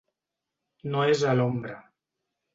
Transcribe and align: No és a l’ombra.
No 0.95 1.03
és 1.11 1.27
a 1.33 1.35
l’ombra. 1.37 1.79